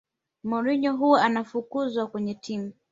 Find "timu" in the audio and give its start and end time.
2.35-2.73